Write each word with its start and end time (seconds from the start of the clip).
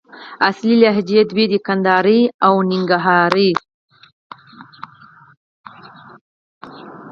اصلي 0.49 0.75
لهجې 0.83 1.19
دوې 1.31 1.45
دي: 1.51 1.59
کندهارۍ 1.67 2.21
او 2.45 2.53
ننګرهارۍ 2.69 3.51